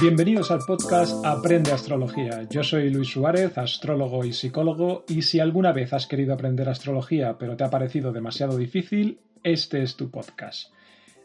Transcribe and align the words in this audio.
Bienvenidos 0.00 0.52
al 0.52 0.60
podcast 0.60 1.26
Aprende 1.26 1.72
Astrología. 1.72 2.46
Yo 2.48 2.62
soy 2.62 2.88
Luis 2.88 3.08
Suárez, 3.08 3.58
astrólogo 3.58 4.24
y 4.24 4.32
psicólogo, 4.32 5.04
y 5.08 5.22
si 5.22 5.40
alguna 5.40 5.72
vez 5.72 5.92
has 5.92 6.06
querido 6.06 6.34
aprender 6.34 6.68
astrología 6.68 7.36
pero 7.36 7.56
te 7.56 7.64
ha 7.64 7.70
parecido 7.70 8.12
demasiado 8.12 8.56
difícil, 8.56 9.18
este 9.42 9.82
es 9.82 9.96
tu 9.96 10.08
podcast. 10.08 10.72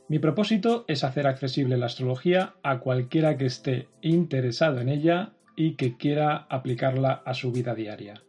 Mi 0.08 0.18
propósito 0.18 0.86
es 0.88 1.04
hacer 1.04 1.28
accesible 1.28 1.78
la 1.78 1.86
astrología 1.86 2.56
a 2.64 2.80
cualquiera 2.80 3.38
que 3.38 3.46
esté 3.46 3.90
interesado 4.02 4.82
en 4.82 4.90
ella 4.90 5.34
y 5.56 5.76
que 5.76 5.96
quiera 5.96 6.48
aplicarla 6.50 7.22
a 7.26 7.36
su 7.36 7.52
vida 7.52 7.76
diaria. 7.76 8.24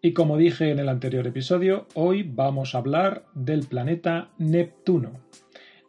Y 0.00 0.12
como 0.12 0.36
dije 0.36 0.70
en 0.70 0.78
el 0.78 0.88
anterior 0.88 1.26
episodio, 1.26 1.88
hoy 1.94 2.22
vamos 2.22 2.76
a 2.76 2.78
hablar 2.78 3.24
del 3.34 3.66
planeta 3.66 4.28
Neptuno. 4.38 5.26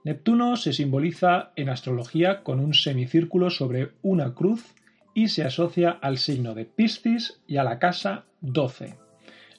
Neptuno 0.08 0.56
se 0.56 0.72
simboliza 0.72 1.52
en 1.58 1.68
astrología 1.68 2.42
con 2.42 2.62
un 2.62 2.74
semicírculo 2.74 3.50
sobre 3.50 3.92
una 4.02 4.34
cruz 4.34 4.64
y 5.14 5.28
se 5.28 5.44
asocia 5.44 5.92
al 5.92 6.18
signo 6.18 6.54
de 6.54 6.64
Piscis 6.64 7.42
y 7.46 7.58
a 7.58 7.66
la 7.66 7.78
casa 7.78 8.24
12. 8.40 8.96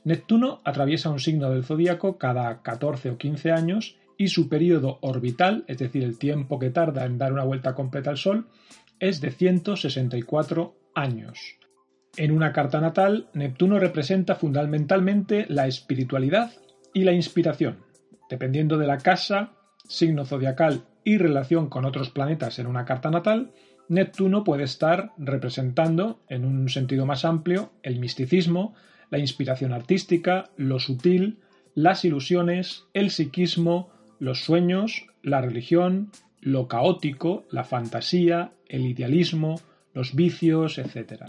Neptuno 0.04 0.62
atraviesa 0.64 1.10
un 1.10 1.20
signo 1.20 1.50
del 1.50 1.64
zodíaco 1.64 2.16
cada 2.16 2.62
14 2.62 3.10
o 3.10 3.18
15 3.18 3.52
años 3.52 3.98
y 4.16 4.28
su 4.28 4.48
periodo 4.48 4.96
orbital, 5.02 5.64
es 5.66 5.76
decir, 5.76 6.02
el 6.02 6.16
tiempo 6.16 6.58
que 6.58 6.70
tarda 6.70 7.04
en 7.04 7.18
dar 7.18 7.34
una 7.34 7.44
vuelta 7.44 7.74
completa 7.74 8.08
al 8.08 8.16
Sol, 8.16 8.46
es 9.00 9.20
de 9.20 9.32
164 9.32 10.74
años. 10.94 11.58
En 12.16 12.32
una 12.32 12.54
carta 12.54 12.80
natal, 12.80 13.28
Neptuno 13.34 13.78
representa 13.78 14.34
fundamentalmente 14.34 15.44
la 15.50 15.66
espiritualidad 15.66 16.52
y 16.94 17.04
la 17.04 17.12
inspiración. 17.12 17.84
Dependiendo 18.30 18.78
de 18.78 18.86
la 18.86 18.96
casa, 18.96 19.52
signo 19.88 20.24
zodiacal 20.24 20.84
y 21.02 21.18
relación 21.18 21.68
con 21.68 21.84
otros 21.84 22.10
planetas 22.10 22.60
en 22.60 22.68
una 22.68 22.84
carta 22.84 23.10
natal, 23.10 23.50
Neptuno 23.88 24.44
puede 24.44 24.64
estar 24.64 25.12
representando, 25.16 26.20
en 26.28 26.44
un 26.44 26.68
sentido 26.68 27.06
más 27.06 27.24
amplio, 27.24 27.72
el 27.82 27.98
misticismo, 27.98 28.74
la 29.10 29.18
inspiración 29.18 29.72
artística, 29.72 30.50
lo 30.56 30.78
sutil, 30.78 31.38
las 31.74 32.04
ilusiones, 32.04 32.84
el 32.92 33.10
psiquismo, 33.10 33.90
los 34.18 34.44
sueños, 34.44 35.06
la 35.22 35.40
religión, 35.40 36.10
lo 36.40 36.68
caótico, 36.68 37.46
la 37.50 37.64
fantasía, 37.64 38.52
el 38.68 38.84
idealismo, 38.86 39.60
los 39.94 40.14
vicios, 40.14 40.78
etc. 40.78 41.24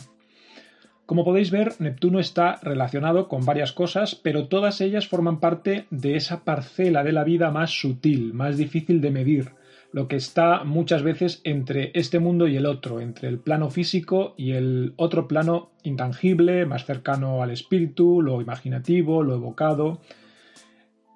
Como 1.09 1.25
podéis 1.25 1.49
ver, 1.49 1.73
Neptuno 1.79 2.19
está 2.19 2.59
relacionado 2.61 3.27
con 3.27 3.43
varias 3.43 3.73
cosas, 3.73 4.13
pero 4.13 4.47
todas 4.47 4.79
ellas 4.79 5.07
forman 5.07 5.39
parte 5.39 5.87
de 5.89 6.15
esa 6.15 6.43
parcela 6.43 7.03
de 7.03 7.11
la 7.11 7.23
vida 7.23 7.49
más 7.49 7.71
sutil, 7.71 8.31
más 8.35 8.57
difícil 8.57 9.01
de 9.01 9.09
medir, 9.09 9.53
lo 9.91 10.07
que 10.07 10.17
está 10.17 10.63
muchas 10.63 11.01
veces 11.01 11.41
entre 11.45 11.89
este 11.95 12.19
mundo 12.19 12.47
y 12.47 12.57
el 12.57 12.67
otro, 12.67 13.01
entre 13.01 13.27
el 13.27 13.39
plano 13.39 13.71
físico 13.71 14.35
y 14.37 14.51
el 14.51 14.93
otro 14.97 15.27
plano 15.27 15.71
intangible, 15.81 16.67
más 16.67 16.85
cercano 16.85 17.41
al 17.41 17.49
espíritu, 17.49 18.21
lo 18.21 18.39
imaginativo, 18.39 19.23
lo 19.23 19.33
evocado. 19.33 20.01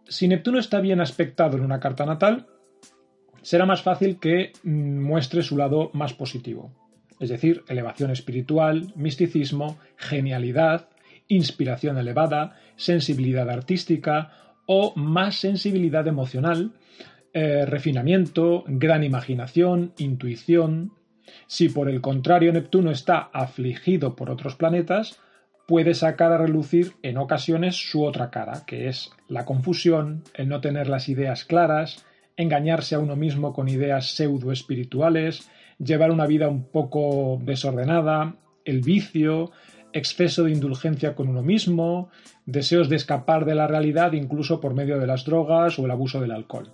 Si 0.08 0.28
Neptuno 0.28 0.58
está 0.58 0.82
bien 0.82 1.02
aspectado 1.02 1.56
en 1.56 1.64
una 1.64 1.80
carta 1.80 2.08
natal, 2.08 2.48
será 3.44 3.68
más 3.68 3.84
fácil 3.84 4.20
que 4.20 4.54
mm, 4.64 5.04
muestre 5.04 5.44
su 5.44 5.56
lado 5.56 5.92
más 5.94 6.16
positivo 6.16 6.72
es 7.20 7.30
decir, 7.30 7.64
elevación 7.68 8.12
espiritual, 8.12 8.92
misticismo, 8.96 9.78
genialidad, 9.98 10.90
inspiración 11.28 11.98
elevada, 11.98 12.58
sensibilidad 12.76 13.50
artística 13.50 14.32
o 14.66 14.94
más 14.96 15.36
sensibilidad 15.36 16.08
emocional, 16.08 16.74
eh, 17.34 17.66
refinamiento, 17.66 18.64
gran 18.68 19.04
imaginación, 19.04 19.94
intuición. 19.98 20.94
Si 21.48 21.70
por 21.70 21.90
el 21.90 22.02
contrario 22.02 22.54
Neptuno 22.54 22.92
está 22.92 23.30
afligido 23.34 24.16
por 24.16 24.30
otros 24.30 24.56
planetas, 24.56 25.20
puede 25.68 25.94
sacar 25.94 26.32
a 26.32 26.38
relucir 26.38 26.94
en 27.02 27.18
ocasiones 27.18 27.76
su 27.76 28.04
otra 28.04 28.30
cara, 28.30 28.64
que 28.68 28.88
es 28.88 29.12
la 29.28 29.46
confusión, 29.46 30.24
el 30.34 30.50
no 30.50 30.62
tener 30.62 30.90
las 30.90 31.10
ideas 31.10 31.46
claras, 31.46 32.06
engañarse 32.36 32.96
a 32.96 33.00
uno 33.00 33.16
mismo 33.16 33.54
con 33.54 33.70
ideas 33.70 34.16
pseudo 34.16 34.52
espirituales, 34.52 35.50
llevar 35.84 36.12
una 36.12 36.26
vida 36.26 36.48
un 36.48 36.64
poco 36.64 37.40
desordenada, 37.44 38.36
el 38.66 38.82
vicio, 38.82 39.52
exceso 39.94 40.44
de 40.44 40.52
indulgencia 40.52 41.16
con 41.16 41.30
uno 41.30 41.42
mismo, 41.42 42.10
deseos 42.46 42.90
de 42.90 42.96
escapar 42.96 43.46
de 43.46 43.56
la 43.56 43.68
realidad 43.68 44.14
incluso 44.14 44.60
por 44.60 44.74
medio 44.74 45.00
de 45.00 45.08
las 45.08 45.26
drogas 45.26 45.78
o 45.80 45.86
el 45.86 45.92
abuso 45.92 46.20
del 46.20 46.32
alcohol. 46.32 46.72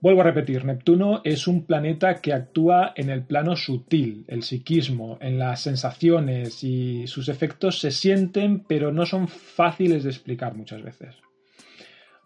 Vuelvo 0.00 0.22
a 0.22 0.24
repetir, 0.24 0.64
Neptuno 0.64 1.20
es 1.22 1.46
un 1.46 1.64
planeta 1.64 2.20
que 2.20 2.32
actúa 2.32 2.92
en 2.96 3.08
el 3.08 3.22
plano 3.22 3.54
sutil, 3.54 4.24
el 4.26 4.42
psiquismo, 4.42 5.16
en 5.20 5.38
las 5.38 5.60
sensaciones 5.60 6.64
y 6.64 7.06
sus 7.06 7.28
efectos 7.28 7.78
se 7.78 7.92
sienten 7.92 8.64
pero 8.66 8.90
no 8.90 9.06
son 9.06 9.28
fáciles 9.28 10.02
de 10.02 10.10
explicar 10.10 10.56
muchas 10.56 10.82
veces. 10.82 11.14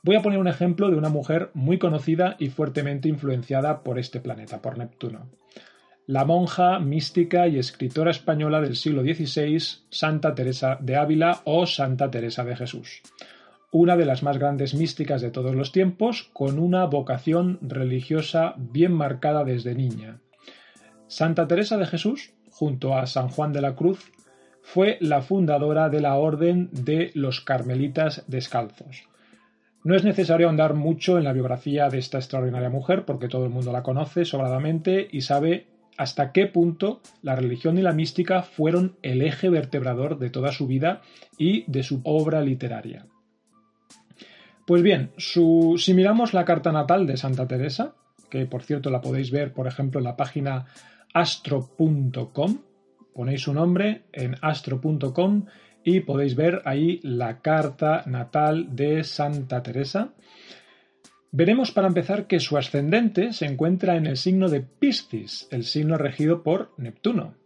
Voy 0.06 0.14
a 0.14 0.22
poner 0.22 0.38
un 0.38 0.46
ejemplo 0.46 0.88
de 0.88 0.96
una 0.96 1.08
mujer 1.08 1.50
muy 1.52 1.78
conocida 1.78 2.36
y 2.38 2.48
fuertemente 2.48 3.08
influenciada 3.08 3.82
por 3.82 3.98
este 3.98 4.20
planeta, 4.20 4.62
por 4.62 4.78
Neptuno 4.78 5.26
la 6.06 6.24
monja, 6.24 6.78
mística 6.78 7.48
y 7.48 7.58
escritora 7.58 8.12
española 8.12 8.60
del 8.60 8.76
siglo 8.76 9.02
XVI, 9.02 9.58
Santa 9.90 10.36
Teresa 10.36 10.78
de 10.80 10.94
Ávila 10.94 11.40
o 11.42 11.66
Santa 11.66 12.12
Teresa 12.12 12.44
de 12.44 12.54
Jesús, 12.54 13.02
una 13.72 13.96
de 13.96 14.04
las 14.04 14.22
más 14.22 14.38
grandes 14.38 14.74
místicas 14.74 15.20
de 15.20 15.32
todos 15.32 15.56
los 15.56 15.72
tiempos, 15.72 16.30
con 16.32 16.60
una 16.60 16.84
vocación 16.84 17.58
religiosa 17.60 18.54
bien 18.56 18.92
marcada 18.92 19.42
desde 19.42 19.74
niña. 19.74 20.20
Santa 21.08 21.48
Teresa 21.48 21.76
de 21.76 21.86
Jesús, 21.86 22.30
junto 22.52 22.96
a 22.96 23.06
San 23.06 23.28
Juan 23.28 23.52
de 23.52 23.62
la 23.62 23.74
Cruz, 23.74 24.12
fue 24.62 24.98
la 25.00 25.22
fundadora 25.22 25.88
de 25.88 26.00
la 26.00 26.14
Orden 26.14 26.68
de 26.70 27.10
los 27.14 27.40
Carmelitas 27.40 28.22
Descalzos. 28.28 29.08
No 29.86 29.94
es 29.94 30.02
necesario 30.02 30.48
ahondar 30.48 30.74
mucho 30.74 31.16
en 31.16 31.22
la 31.22 31.32
biografía 31.32 31.88
de 31.88 31.98
esta 31.98 32.18
extraordinaria 32.18 32.68
mujer, 32.68 33.04
porque 33.04 33.28
todo 33.28 33.44
el 33.44 33.52
mundo 33.52 33.70
la 33.70 33.84
conoce 33.84 34.24
sobradamente 34.24 35.06
y 35.12 35.20
sabe 35.20 35.68
hasta 35.96 36.32
qué 36.32 36.48
punto 36.48 37.02
la 37.22 37.36
religión 37.36 37.78
y 37.78 37.82
la 37.82 37.92
mística 37.92 38.42
fueron 38.42 38.96
el 39.02 39.22
eje 39.22 39.48
vertebrador 39.48 40.18
de 40.18 40.28
toda 40.28 40.50
su 40.50 40.66
vida 40.66 41.02
y 41.38 41.70
de 41.70 41.84
su 41.84 42.00
obra 42.02 42.40
literaria. 42.40 43.06
Pues 44.66 44.82
bien, 44.82 45.12
si 45.18 45.94
miramos 45.94 46.34
la 46.34 46.44
carta 46.44 46.72
natal 46.72 47.06
de 47.06 47.16
Santa 47.16 47.46
Teresa, 47.46 47.94
que 48.28 48.44
por 48.44 48.64
cierto 48.64 48.90
la 48.90 49.00
podéis 49.00 49.30
ver, 49.30 49.52
por 49.52 49.68
ejemplo, 49.68 50.00
en 50.00 50.04
la 50.04 50.16
página 50.16 50.66
astro.com, 51.14 52.58
ponéis 53.14 53.42
su 53.42 53.54
nombre 53.54 54.02
en 54.12 54.34
astro.com 54.42 55.44
y 55.86 56.00
podéis 56.00 56.34
ver 56.34 56.62
ahí 56.64 56.98
la 57.04 57.40
carta 57.40 58.02
natal 58.06 58.74
de 58.74 59.04
Santa 59.04 59.62
Teresa. 59.62 60.14
Veremos 61.30 61.70
para 61.70 61.86
empezar 61.86 62.26
que 62.26 62.40
su 62.40 62.56
ascendente 62.56 63.32
se 63.32 63.46
encuentra 63.46 63.96
en 63.96 64.06
el 64.06 64.16
signo 64.16 64.48
de 64.48 64.62
Piscis, 64.62 65.46
el 65.52 65.62
signo 65.62 65.96
regido 65.96 66.42
por 66.42 66.72
Neptuno. 66.76 67.36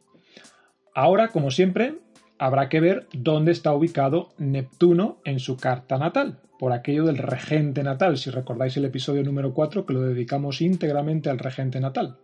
Ahora, 0.95 1.29
como 1.29 1.51
siempre, 1.51 1.99
habrá 2.39 2.71
que 2.71 2.81
ver 2.81 3.09
dónde 3.13 3.53
está 3.53 3.75
ubicado 3.75 4.31
Neptuno 4.39 5.21
en 5.27 5.39
su 5.39 5.59
carta 5.59 5.99
natal, 5.99 6.41
por 6.59 6.73
aquello 6.73 7.05
del 7.05 7.19
regente 7.19 7.83
natal, 7.83 8.17
si 8.17 8.31
recordáis 8.31 8.75
el 8.79 8.87
episodio 8.87 9.23
número 9.23 9.53
4 9.53 9.85
que 9.85 9.93
lo 9.93 10.01
dedicamos 10.01 10.63
íntegramente 10.63 11.29
al 11.29 11.39
regente 11.39 11.79
natal. 11.79 12.17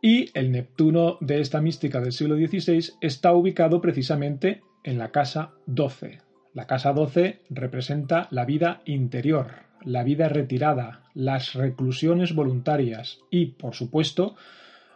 Y 0.00 0.30
el 0.38 0.52
Neptuno 0.52 1.18
de 1.20 1.40
esta 1.40 1.60
mística 1.60 2.00
del 2.00 2.12
siglo 2.12 2.36
XVI 2.36 2.92
está 3.00 3.32
ubicado 3.32 3.80
precisamente 3.80 4.62
en 4.84 4.98
la 4.98 5.10
casa 5.10 5.50
12. 5.66 6.20
La 6.52 6.66
casa 6.66 6.92
12 6.92 7.40
representa 7.50 8.28
la 8.30 8.44
vida 8.44 8.82
interior, 8.84 9.64
la 9.82 10.04
vida 10.04 10.28
retirada, 10.28 11.02
las 11.14 11.54
reclusiones 11.54 12.34
voluntarias 12.34 13.18
y, 13.30 13.46
por 13.46 13.74
supuesto, 13.74 14.36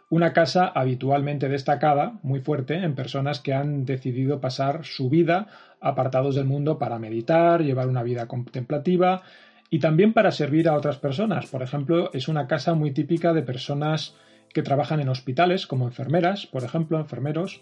una 0.09 0.33
casa 0.33 0.65
habitualmente 0.67 1.49
destacada, 1.49 2.19
muy 2.23 2.39
fuerte, 2.39 2.75
en 2.75 2.95
personas 2.95 3.39
que 3.39 3.53
han 3.53 3.85
decidido 3.85 4.39
pasar 4.39 4.85
su 4.85 5.09
vida 5.09 5.47
apartados 5.81 6.35
del 6.35 6.45
mundo 6.45 6.79
para 6.79 6.97
meditar, 6.97 7.61
llevar 7.61 7.87
una 7.87 8.03
vida 8.03 8.27
contemplativa 8.27 9.21
y 9.69 9.79
también 9.79 10.13
para 10.13 10.31
servir 10.31 10.67
a 10.67 10.75
otras 10.75 10.97
personas. 10.97 11.45
Por 11.47 11.61
ejemplo, 11.61 12.09
es 12.13 12.27
una 12.27 12.47
casa 12.47 12.73
muy 12.73 12.91
típica 12.91 13.33
de 13.33 13.43
personas 13.43 14.15
que 14.51 14.63
trabajan 14.63 14.99
en 14.99 15.09
hospitales, 15.09 15.67
como 15.67 15.85
enfermeras, 15.85 16.47
por 16.47 16.63
ejemplo, 16.63 16.99
enfermeros, 16.99 17.61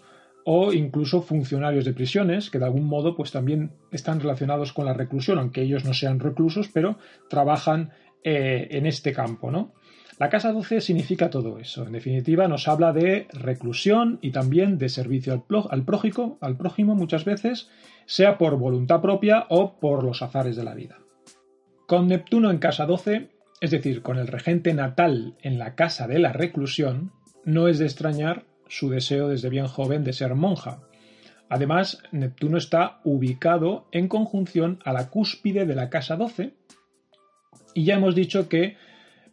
o 0.50 0.72
incluso 0.72 1.20
funcionarios 1.20 1.84
de 1.84 1.92
prisiones 1.92 2.48
que 2.48 2.58
de 2.58 2.64
algún 2.64 2.86
modo 2.86 3.14
pues 3.14 3.30
también 3.30 3.72
están 3.92 4.18
relacionados 4.18 4.72
con 4.72 4.86
la 4.86 4.94
reclusión, 4.94 5.38
aunque 5.38 5.60
ellos 5.60 5.84
no 5.84 5.92
sean 5.92 6.20
reclusos, 6.20 6.70
pero 6.72 6.96
trabajan 7.28 7.90
eh, 8.24 8.66
en 8.70 8.86
este 8.86 9.12
campo, 9.12 9.50
¿no? 9.50 9.74
La 10.18 10.30
casa 10.30 10.50
12 10.50 10.80
significa 10.80 11.28
todo 11.28 11.58
eso. 11.58 11.86
En 11.86 11.92
definitiva, 11.92 12.48
nos 12.48 12.66
habla 12.66 12.94
de 12.94 13.28
reclusión 13.34 14.20
y 14.22 14.30
también 14.30 14.78
de 14.78 14.88
servicio 14.88 15.34
al, 15.34 15.44
al, 15.68 15.84
prójico, 15.84 16.38
al 16.40 16.56
prójimo 16.56 16.94
muchas 16.94 17.26
veces, 17.26 17.68
sea 18.06 18.38
por 18.38 18.56
voluntad 18.56 19.02
propia 19.02 19.44
o 19.50 19.78
por 19.78 20.02
los 20.02 20.22
azares 20.22 20.56
de 20.56 20.64
la 20.64 20.74
vida. 20.74 20.96
Con 21.86 22.08
Neptuno 22.08 22.50
en 22.50 22.56
casa 22.56 22.86
12, 22.86 23.28
es 23.60 23.70
decir, 23.70 24.00
con 24.00 24.16
el 24.16 24.28
regente 24.28 24.72
natal 24.72 25.36
en 25.42 25.58
la 25.58 25.74
casa 25.74 26.08
de 26.08 26.18
la 26.20 26.32
reclusión, 26.32 27.12
no 27.44 27.68
es 27.68 27.78
de 27.78 27.84
extrañar 27.84 28.46
su 28.68 28.90
deseo 28.90 29.28
desde 29.28 29.48
bien 29.48 29.66
joven 29.66 30.04
de 30.04 30.12
ser 30.12 30.34
monja. 30.34 30.80
Además, 31.48 32.02
Neptuno 32.12 32.58
está 32.58 33.00
ubicado 33.04 33.88
en 33.92 34.08
conjunción 34.08 34.80
a 34.84 34.92
la 34.92 35.08
cúspide 35.08 35.64
de 35.64 35.74
la 35.74 35.88
casa 35.88 36.16
12 36.16 36.52
y 37.74 37.84
ya 37.84 37.94
hemos 37.94 38.14
dicho 38.14 38.48
que 38.48 38.76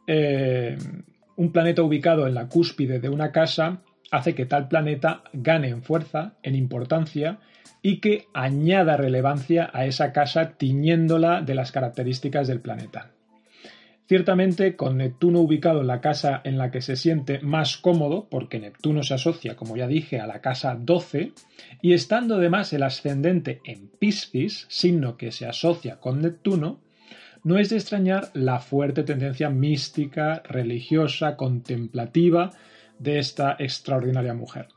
eh, 0.07 0.77
un 1.35 1.51
planeta 1.51 1.83
ubicado 1.83 2.27
en 2.27 2.35
la 2.35 2.47
cúspide 2.47 2.99
de 2.99 3.09
una 3.09 3.31
casa 3.31 3.81
hace 4.11 4.35
que 4.35 4.45
tal 4.45 4.67
planeta 4.67 5.23
gane 5.33 5.69
en 5.69 5.83
fuerza, 5.83 6.35
en 6.43 6.55
importancia 6.55 7.39
y 7.81 7.99
que 7.99 8.27
añada 8.33 8.97
relevancia 8.97 9.69
a 9.73 9.85
esa 9.85 10.13
casa 10.13 10.51
tiñéndola 10.57 11.41
de 11.41 11.55
las 11.55 11.71
características 11.71 12.47
del 12.47 12.61
planeta. 12.61 13.14
Ciertamente, 14.07 14.75
con 14.75 14.97
Neptuno 14.97 15.39
ubicado 15.39 15.81
en 15.81 15.87
la 15.87 15.99
casa 15.99 16.41
en 16.43 16.59
la 16.59 16.69
que 16.69 16.81
se 16.81 16.95
siente 16.95 17.39
más 17.39 17.77
cómodo, 17.77 18.27
porque 18.29 18.59
Neptuno 18.59 19.01
se 19.01 19.15
asocia, 19.15 19.55
como 19.55 19.75
ya 19.75 19.87
dije, 19.87 20.19
a 20.19 20.27
la 20.27 20.41
casa 20.41 20.77
12, 20.79 21.31
y 21.81 21.93
estando 21.93 22.35
además 22.35 22.71
el 22.73 22.83
ascendente 22.83 23.61
en 23.63 23.87
Piscis, 23.87 24.67
signo 24.69 25.17
que 25.17 25.31
se 25.31 25.47
asocia 25.47 25.99
con 25.99 26.21
Neptuno, 26.21 26.81
no 27.43 27.57
es 27.57 27.69
de 27.69 27.77
extrañar 27.77 28.29
la 28.33 28.59
fuerte 28.59 29.01
tendencia 29.03 29.49
mística, 29.49 30.43
religiosa, 30.45 31.35
contemplativa 31.35 32.51
de 32.99 33.17
esta 33.17 33.55
extraordinaria 33.57 34.35
mujer. 34.35 34.67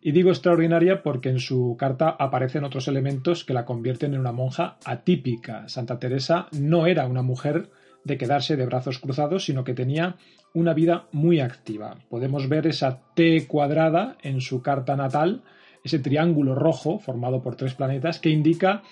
Y 0.00 0.12
digo 0.12 0.30
extraordinaria 0.30 1.02
porque 1.02 1.30
en 1.30 1.38
su 1.38 1.76
carta 1.78 2.10
aparecen 2.18 2.64
otros 2.64 2.88
elementos 2.88 3.44
que 3.44 3.54
la 3.54 3.64
convierten 3.64 4.14
en 4.14 4.20
una 4.20 4.32
monja 4.32 4.76
atípica. 4.84 5.68
Santa 5.68 5.98
Teresa 5.98 6.48
no 6.52 6.86
era 6.86 7.06
una 7.06 7.22
mujer 7.22 7.70
de 8.04 8.18
quedarse 8.18 8.56
de 8.56 8.66
brazos 8.66 8.98
cruzados, 8.98 9.44
sino 9.44 9.64
que 9.64 9.74
tenía 9.74 10.16
una 10.52 10.74
vida 10.74 11.08
muy 11.12 11.40
activa. 11.40 11.96
Podemos 12.08 12.48
ver 12.48 12.66
esa 12.66 13.00
T 13.14 13.46
cuadrada 13.46 14.16
en 14.22 14.40
su 14.40 14.62
carta 14.62 14.96
natal, 14.96 15.42
ese 15.82 15.98
triángulo 15.98 16.54
rojo 16.54 16.98
formado 16.98 17.42
por 17.42 17.56
tres 17.56 17.74
planetas 17.74 18.18
que 18.18 18.30
indica 18.30 18.82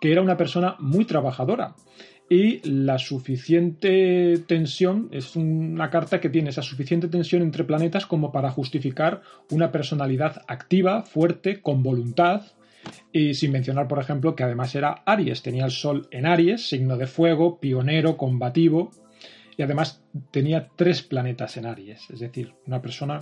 que 0.00 0.10
era 0.10 0.22
una 0.22 0.36
persona 0.36 0.76
muy 0.80 1.04
trabajadora 1.04 1.74
y 2.32 2.60
la 2.66 2.98
suficiente 2.98 4.38
tensión 4.46 5.08
es 5.12 5.36
una 5.36 5.90
carta 5.90 6.18
que 6.18 6.30
tiene 6.30 6.48
esa 6.48 6.62
suficiente 6.62 7.08
tensión 7.08 7.42
entre 7.42 7.64
planetas 7.64 8.06
como 8.06 8.32
para 8.32 8.50
justificar 8.50 9.20
una 9.50 9.70
personalidad 9.70 10.42
activa, 10.48 11.02
fuerte, 11.02 11.60
con 11.60 11.82
voluntad, 11.82 12.42
y 13.12 13.34
sin 13.34 13.52
mencionar, 13.52 13.88
por 13.88 13.98
ejemplo, 13.98 14.34
que 14.34 14.44
además 14.44 14.74
era 14.74 15.02
Aries, 15.06 15.42
tenía 15.42 15.64
el 15.64 15.70
Sol 15.70 16.08
en 16.10 16.26
Aries, 16.26 16.68
signo 16.68 16.96
de 16.96 17.06
fuego, 17.06 17.58
pionero, 17.60 18.16
combativo, 18.16 18.90
y 19.56 19.62
además 19.62 20.02
tenía 20.30 20.68
tres 20.76 21.02
planetas 21.02 21.56
en 21.56 21.66
Aries, 21.66 22.08
es 22.10 22.20
decir, 22.20 22.54
una 22.66 22.80
persona 22.80 23.20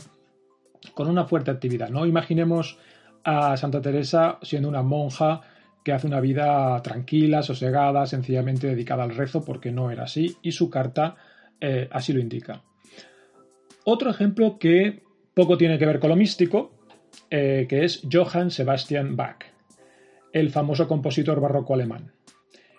con 0.94 1.08
una 1.08 1.24
fuerte 1.24 1.50
actividad. 1.50 1.90
No 1.90 2.06
imaginemos 2.06 2.78
a 3.24 3.56
Santa 3.56 3.82
Teresa 3.82 4.38
siendo 4.42 4.68
una 4.68 4.82
monja 4.82 5.42
que 5.84 5.92
hace 5.92 6.06
una 6.06 6.20
vida 6.20 6.80
tranquila, 6.82 7.42
sosegada, 7.42 8.06
sencillamente 8.06 8.66
dedicada 8.66 9.04
al 9.04 9.14
rezo, 9.14 9.44
porque 9.44 9.72
no 9.72 9.90
era 9.90 10.04
así, 10.04 10.36
y 10.42 10.52
su 10.52 10.70
carta 10.70 11.16
eh, 11.60 11.88
así 11.90 12.12
lo 12.12 12.20
indica. 12.20 12.62
Otro 13.84 14.10
ejemplo 14.10 14.58
que 14.58 15.02
poco 15.34 15.56
tiene 15.56 15.78
que 15.78 15.86
ver 15.86 16.00
con 16.00 16.10
lo 16.10 16.16
místico, 16.16 16.72
eh, 17.30 17.66
que 17.68 17.84
es 17.84 18.02
Johann 18.10 18.50
Sebastian 18.50 19.16
Bach, 19.16 19.44
el 20.32 20.50
famoso 20.50 20.88
compositor 20.88 21.40
barroco 21.40 21.74
alemán. 21.74 22.12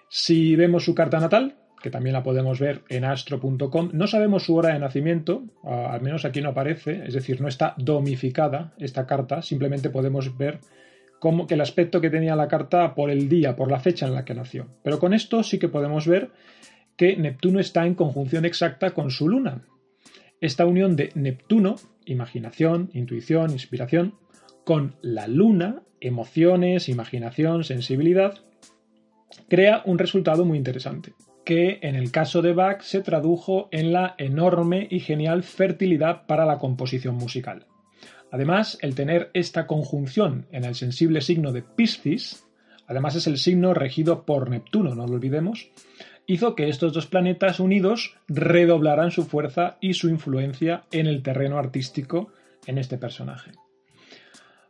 Si 0.09 0.56
vemos 0.56 0.83
su 0.83 0.94
carta 0.94 1.19
natal, 1.19 1.56
que 1.81 1.89
también 1.89 2.13
la 2.13 2.24
podemos 2.24 2.59
ver 2.59 2.83
en 2.89 3.06
astro.com, 3.06 3.89
no 3.94 4.07
sabemos 4.07 4.44
su 4.44 4.56
hora 4.56 4.74
de 4.74 4.80
nacimiento, 4.80 5.44
al 5.63 6.01
menos 6.01 6.25
aquí 6.25 6.42
no 6.42 6.50
aparece, 6.50 7.03
es 7.06 7.13
decir, 7.13 7.42
no 7.42 7.48
está 7.48 7.74
domificada 7.77 8.74
esta 8.77 9.07
carta, 9.07 9.42
simplemente 9.42 9.89
podemos 9.89 10.38
ver 10.38 10.59
como 11.19 11.48
que 11.48 11.53
el 11.53 11.62
aspecto 11.62 12.01
que 12.01 12.09
tenía 12.09 12.36
la 12.36 12.48
carta 12.48 12.95
por 12.95 13.09
el 13.09 13.30
día, 13.30 13.56
por 13.56 13.69
la 13.69 13.80
fecha 13.80 14.07
en 14.07 14.15
la 14.15 14.25
que 14.25 14.33
nació. 14.33 14.68
Pero 14.83 15.00
con 15.00 15.13
esto 15.13 15.44
sí 15.44 15.59
que 15.59 15.69
podemos 15.69 16.07
ver 16.07 16.31
que 16.95 17.15
Neptuno 17.15 17.59
está 17.59 17.86
en 17.86 17.95
conjunción 17.95 18.44
exacta 18.45 18.92
con 18.92 19.12
su 19.12 19.30
luna. 19.30 19.62
Esta 20.39 20.65
unión 20.65 20.95
de 20.95 21.12
Neptuno, 21.13 21.75
imaginación, 22.06 22.89
intuición, 22.94 23.51
inspiración, 23.51 24.15
con 24.72 24.96
la 25.02 25.28
luna, 25.28 25.82
emociones, 26.00 26.88
imaginación, 26.88 27.66
sensibilidad, 27.66 28.36
crea 29.50 29.82
un 29.84 30.00
resultado 30.00 30.46
muy 30.46 30.58
interesante, 30.58 31.12
que 31.44 31.80
en 31.82 31.96
el 31.96 32.10
caso 32.10 32.42
de 32.42 32.54
Bach 32.54 32.80
se 32.80 33.02
tradujo 33.02 33.68
en 33.74 33.92
la 33.92 34.16
enorme 34.18 34.88
y 34.90 35.02
genial 35.02 35.44
fertilidad 35.44 36.26
para 36.26 36.46
la 36.46 36.58
composición 36.58 37.16
musical. 37.16 37.66
Además, 38.32 38.78
el 38.82 38.96
tener 38.96 39.30
esta 39.34 39.68
conjunción 39.68 40.48
en 40.54 40.64
el 40.64 40.76
sensible 40.76 41.20
signo 41.20 41.52
de 41.52 41.64
Piscis, 41.64 42.46
además 42.88 43.18
es 43.18 43.28
el 43.28 43.40
signo 43.40 43.74
regido 43.74 44.26
por 44.26 44.50
Neptuno, 44.50 44.96
no 44.96 45.06
lo 45.06 45.16
olvidemos, 45.16 45.70
hizo 46.28 46.56
que 46.56 46.70
estos 46.70 46.94
dos 46.94 47.08
planetas 47.08 47.60
unidos 47.60 48.16
redoblaran 48.30 49.12
su 49.12 49.26
fuerza 49.26 49.76
y 49.82 49.96
su 49.96 50.08
influencia 50.08 50.86
en 50.94 51.08
el 51.08 51.24
terreno 51.24 51.58
artístico 51.58 52.32
en 52.68 52.78
este 52.78 52.98
personaje. 52.98 53.52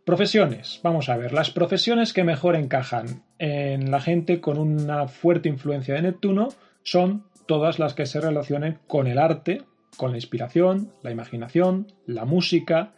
Profesiones. 0.06 0.80
Vamos 0.82 1.10
a 1.10 1.18
ver, 1.18 1.32
las 1.32 1.52
profesiones 1.52 2.12
que 2.12 2.24
mejor 2.24 2.56
encajan 2.56 3.24
en 3.38 3.92
la 3.92 4.02
gente 4.02 4.42
con 4.42 4.58
una 4.58 5.08
fuerte 5.08 5.48
influencia 5.48 5.94
de 5.94 6.02
Neptuno 6.02 6.50
son 6.82 7.26
todas 7.46 7.78
las 7.78 7.94
que 7.94 8.08
se 8.08 8.20
relacionen 8.20 8.80
con 8.88 9.06
el 9.06 9.20
arte, 9.20 9.62
con 9.98 10.10
la 10.10 10.18
inspiración, 10.18 10.92
la 11.04 11.12
imaginación, 11.12 11.86
la 12.08 12.26
música, 12.26 12.94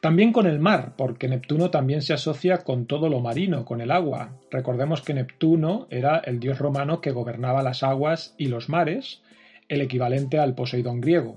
también 0.00 0.32
con 0.32 0.46
el 0.46 0.60
mar, 0.60 0.92
porque 0.96 1.26
Neptuno 1.26 1.70
también 1.70 2.02
se 2.02 2.12
asocia 2.12 2.58
con 2.58 2.86
todo 2.86 3.08
lo 3.08 3.18
marino, 3.18 3.64
con 3.64 3.80
el 3.80 3.90
agua. 3.90 4.36
Recordemos 4.52 5.02
que 5.02 5.14
Neptuno 5.14 5.88
era 5.90 6.18
el 6.18 6.38
dios 6.38 6.60
romano 6.60 7.00
que 7.00 7.10
gobernaba 7.10 7.64
las 7.64 7.82
aguas 7.82 8.36
y 8.38 8.46
los 8.46 8.68
mares, 8.68 9.22
el 9.68 9.80
equivalente 9.80 10.38
al 10.38 10.54
Poseidón 10.54 11.00
griego. 11.00 11.36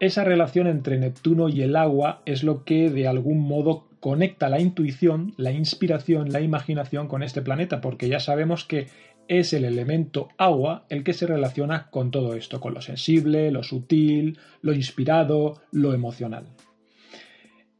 Esa 0.00 0.24
relación 0.24 0.66
entre 0.66 0.98
Neptuno 0.98 1.48
y 1.48 1.62
el 1.62 1.76
agua 1.76 2.22
es 2.24 2.42
lo 2.42 2.64
que 2.64 2.90
de 2.90 3.06
algún 3.06 3.46
modo 3.46 3.89
conecta 4.00 4.48
la 4.48 4.60
intuición, 4.60 5.34
la 5.36 5.52
inspiración, 5.52 6.32
la 6.32 6.40
imaginación 6.40 7.06
con 7.06 7.22
este 7.22 7.42
planeta, 7.42 7.80
porque 7.80 8.08
ya 8.08 8.18
sabemos 8.18 8.64
que 8.64 8.88
es 9.28 9.52
el 9.52 9.64
elemento 9.64 10.28
agua 10.38 10.86
el 10.88 11.04
que 11.04 11.12
se 11.12 11.26
relaciona 11.26 11.88
con 11.90 12.10
todo 12.10 12.34
esto, 12.34 12.60
con 12.60 12.74
lo 12.74 12.80
sensible, 12.80 13.52
lo 13.52 13.62
sutil, 13.62 14.38
lo 14.62 14.72
inspirado, 14.72 15.62
lo 15.70 15.94
emocional. 15.94 16.46